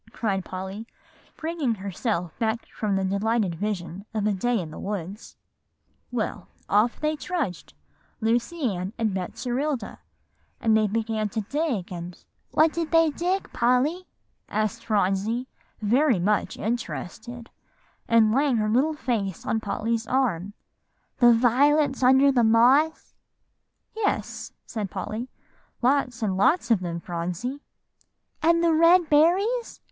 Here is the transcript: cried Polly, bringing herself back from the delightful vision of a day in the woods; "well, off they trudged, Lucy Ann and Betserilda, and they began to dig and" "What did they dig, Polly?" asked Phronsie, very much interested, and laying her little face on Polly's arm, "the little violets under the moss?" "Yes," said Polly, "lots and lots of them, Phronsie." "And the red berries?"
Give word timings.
cried 0.11 0.43
Polly, 0.43 0.87
bringing 1.37 1.75
herself 1.75 2.31
back 2.39 2.65
from 2.69 2.95
the 2.95 3.03
delightful 3.05 3.51
vision 3.55 4.03
of 4.15 4.25
a 4.25 4.31
day 4.31 4.59
in 4.59 4.71
the 4.71 4.79
woods; 4.79 5.35
"well, 6.09 6.47
off 6.67 6.99
they 6.99 7.15
trudged, 7.15 7.75
Lucy 8.19 8.73
Ann 8.73 8.93
and 8.97 9.11
Betserilda, 9.13 9.99
and 10.59 10.75
they 10.75 10.87
began 10.87 11.29
to 11.29 11.41
dig 11.41 11.91
and" 11.91 12.17
"What 12.49 12.73
did 12.73 12.89
they 12.89 13.11
dig, 13.11 13.53
Polly?" 13.53 14.07
asked 14.49 14.83
Phronsie, 14.87 15.47
very 15.83 16.17
much 16.17 16.57
interested, 16.57 17.51
and 18.07 18.33
laying 18.33 18.57
her 18.57 18.69
little 18.69 18.95
face 18.95 19.45
on 19.45 19.59
Polly's 19.59 20.07
arm, 20.07 20.55
"the 21.19 21.27
little 21.27 21.41
violets 21.47 22.01
under 22.01 22.31
the 22.31 22.43
moss?" 22.43 23.13
"Yes," 23.95 24.51
said 24.65 24.89
Polly, 24.89 25.29
"lots 25.83 26.23
and 26.23 26.35
lots 26.35 26.71
of 26.71 26.79
them, 26.79 26.99
Phronsie." 26.99 27.59
"And 28.41 28.63
the 28.63 28.73
red 28.73 29.07
berries?" 29.07 29.79